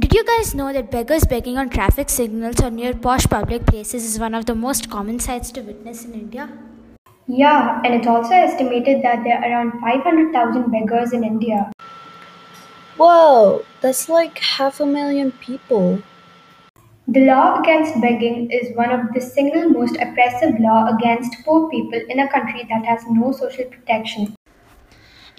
[0.00, 4.02] Did you guys know that beggars begging on traffic signals or near posh public places
[4.02, 6.48] is one of the most common sights to witness in India?
[7.26, 11.70] Yeah, and it's also estimated that there are around 500,000 beggars in India.
[12.96, 16.02] Whoa, that's like half a million people.
[17.06, 22.00] The law against begging is one of the single most oppressive law against poor people
[22.08, 24.34] in a country that has no social protection.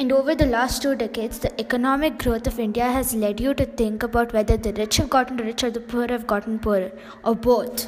[0.02, 3.66] And over the last two decades, the economic growth of India has led you to
[3.68, 6.92] think about whether the rich have gotten rich or the poor have gotten poorer,
[7.24, 7.86] or both.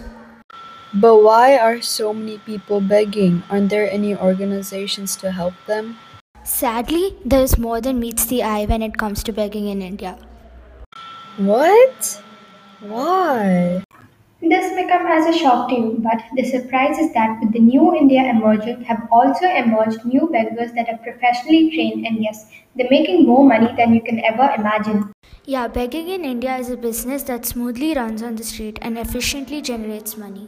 [0.94, 3.41] But why are so many people begging?
[3.49, 5.98] Aren't there any organizations to help them?
[6.44, 10.16] Sadly, there is more than meets the eye when it comes to begging in India.
[11.38, 12.21] What?
[12.80, 13.84] Why?
[14.87, 18.23] Come as a shock to you, but the surprise is that with the new India
[18.29, 23.45] emerging, have also emerged new beggars that are professionally trained, and yes, they're making more
[23.45, 25.11] money than you can ever imagine.
[25.45, 29.62] Yeah, begging in India is a business that smoothly runs on the street and efficiently
[29.62, 30.48] generates money.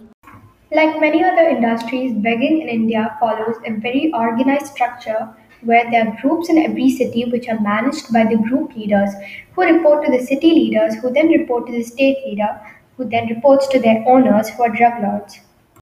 [0.72, 5.30] Like many other industries, begging in India follows a very organized structure
[5.62, 9.10] where there are groups in every city which are managed by the group leaders
[9.54, 12.60] who report to the city leaders who then report to the state leader
[12.98, 15.40] who then reports to their owners who are drug lords.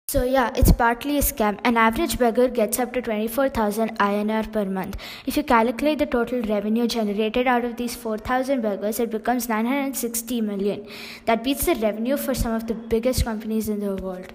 [0.10, 1.60] So yeah, it's partly a scam.
[1.64, 4.98] An average beggar gets up to 24,000 INR per month.
[5.26, 10.42] If you calculate the total revenue generated out of these 4,000 beggars, it becomes 960
[10.42, 10.86] million.
[11.26, 14.34] That beats the revenue for some of the biggest companies in the world.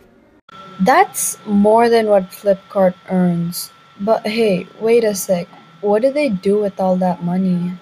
[0.81, 3.71] That's more than what Flipkart earns.
[4.01, 5.47] But hey, wait a sec.
[5.81, 7.73] What do they do with all that money?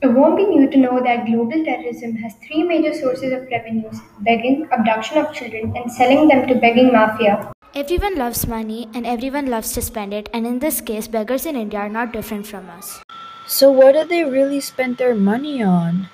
[0.00, 3.98] It won't be new to know that global terrorism has three major sources of revenues
[4.20, 7.50] begging, abduction of children, and selling them to begging mafia.
[7.74, 11.56] Everyone loves money and everyone loves to spend it, and in this case, beggars in
[11.56, 13.02] India are not different from us.
[13.48, 16.08] So, what do they really spend their money on?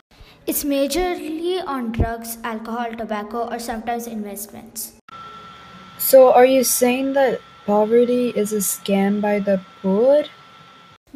[0.47, 4.95] It's majorly on drugs, alcohol, tobacco, or sometimes investments.
[5.98, 10.25] So, are you saying that poverty is a scam by the poor?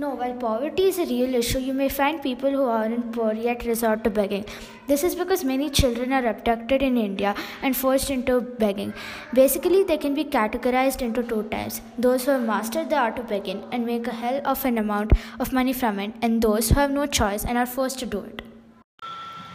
[0.01, 3.65] No, while poverty is a real issue, you may find people who aren't poor yet
[3.65, 4.45] resort to begging.
[4.87, 8.95] This is because many children are abducted in India and forced into begging.
[9.35, 13.27] Basically, they can be categorized into two types those who have mastered the art of
[13.27, 16.77] begging and make a hell of an amount of money from it, and those who
[16.77, 18.43] have no choice and are forced to do it.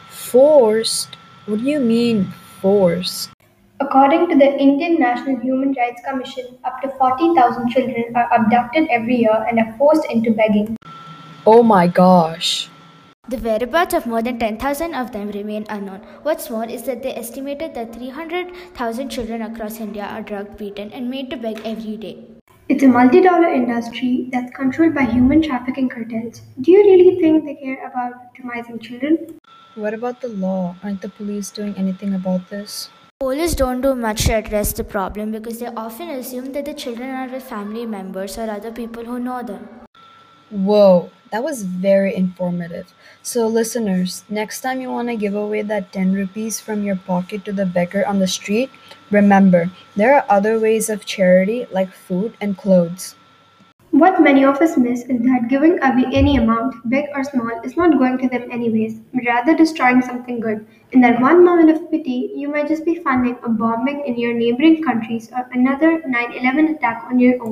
[0.09, 1.15] Forced?
[1.45, 3.29] What do you mean, forced?
[3.79, 9.15] According to the Indian National Human Rights Commission, up to 40,000 children are abducted every
[9.15, 10.77] year and are forced into begging.
[11.45, 12.69] Oh my gosh.
[13.29, 16.01] The whereabouts of more than 10,000 of them remain unknown.
[16.21, 21.09] What's more is that they estimated that 300,000 children across India are drugged, beaten, and
[21.09, 22.17] made to beg every day.
[22.69, 26.41] It's a multi dollar industry that's controlled by human trafficking cartels.
[26.61, 29.39] Do you really think they care about victimizing children?
[29.75, 30.75] What about the law?
[30.83, 32.89] Aren't the police doing anything about this?
[33.23, 37.09] Police don't do much to address the problem because they often assume that the children
[37.09, 39.65] are with family members or other people who know them.
[40.49, 42.93] Whoa, that was very informative.
[43.21, 47.45] So, listeners, next time you want to give away that 10 rupees from your pocket
[47.45, 48.69] to the beggar on the street,
[49.09, 53.15] remember there are other ways of charity like food and clothes.
[54.03, 57.77] What many of us miss is that giving away any amount, big or small, is
[57.77, 60.67] not going to them anyways, but rather destroying something good.
[60.91, 64.33] In that one moment of pity, you might just be funding a bombing in your
[64.33, 67.51] neighboring countries or another 9 11 attack on your own.